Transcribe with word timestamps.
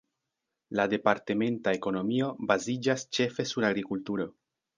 La 0.77 0.85
departementa 0.93 1.73
ekonomio 1.79 2.31
baziĝas 2.53 3.05
ĉefe 3.19 3.47
sur 3.53 3.71
agrikulturo. 3.71 4.29